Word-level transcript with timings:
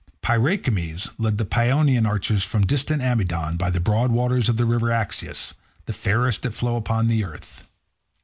Pyraechmes 0.23 1.09
led 1.19 1.37
the 1.37 1.45
Paeonian 1.45 2.07
archers 2.07 2.41
from 2.43 2.65
distant 2.65 3.03
Amydon, 3.03 3.55
by 3.55 3.69
the 3.69 3.79
broad 3.79 4.09
waters 4.11 4.49
of 4.49 4.57
the 4.57 4.65
river 4.65 4.87
Axius, 4.91 5.53
the 5.85 5.93
fairest 5.93 6.41
that 6.41 6.55
flow 6.55 6.75
upon 6.75 7.05
the 7.07 7.23
earth. 7.23 7.65